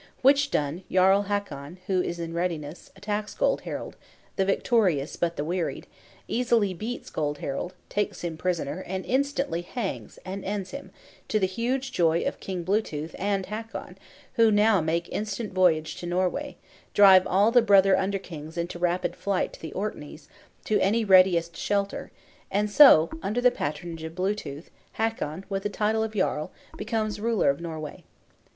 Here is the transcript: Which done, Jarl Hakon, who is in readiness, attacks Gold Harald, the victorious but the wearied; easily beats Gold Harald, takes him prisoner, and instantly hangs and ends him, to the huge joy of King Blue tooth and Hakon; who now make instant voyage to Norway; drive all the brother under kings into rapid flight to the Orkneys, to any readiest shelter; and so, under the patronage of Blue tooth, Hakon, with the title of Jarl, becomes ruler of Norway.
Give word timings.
Which 0.23 0.49
done, 0.49 0.81
Jarl 0.91 1.27
Hakon, 1.29 1.77
who 1.85 2.01
is 2.01 2.17
in 2.17 2.33
readiness, 2.33 2.89
attacks 2.95 3.35
Gold 3.35 3.61
Harald, 3.65 3.97
the 4.35 4.43
victorious 4.45 5.15
but 5.15 5.35
the 5.35 5.45
wearied; 5.45 5.85
easily 6.27 6.73
beats 6.73 7.11
Gold 7.11 7.37
Harald, 7.37 7.75
takes 7.87 8.21
him 8.23 8.35
prisoner, 8.35 8.83
and 8.87 9.05
instantly 9.05 9.61
hangs 9.61 10.17
and 10.25 10.43
ends 10.43 10.71
him, 10.71 10.89
to 11.27 11.37
the 11.37 11.45
huge 11.45 11.91
joy 11.91 12.23
of 12.23 12.39
King 12.39 12.63
Blue 12.63 12.81
tooth 12.81 13.15
and 13.19 13.45
Hakon; 13.45 13.95
who 14.37 14.49
now 14.49 14.81
make 14.81 15.07
instant 15.09 15.53
voyage 15.53 15.93
to 15.97 16.07
Norway; 16.07 16.57
drive 16.95 17.27
all 17.27 17.51
the 17.51 17.61
brother 17.61 17.95
under 17.95 18.17
kings 18.17 18.57
into 18.57 18.79
rapid 18.79 19.15
flight 19.15 19.53
to 19.53 19.61
the 19.61 19.71
Orkneys, 19.73 20.27
to 20.65 20.79
any 20.79 21.05
readiest 21.05 21.55
shelter; 21.55 22.09
and 22.49 22.71
so, 22.71 23.11
under 23.21 23.39
the 23.39 23.51
patronage 23.51 24.01
of 24.01 24.15
Blue 24.15 24.33
tooth, 24.33 24.71
Hakon, 24.93 25.45
with 25.47 25.61
the 25.61 25.69
title 25.69 26.01
of 26.01 26.13
Jarl, 26.15 26.51
becomes 26.75 27.19
ruler 27.21 27.51
of 27.51 27.61
Norway. 27.61 28.03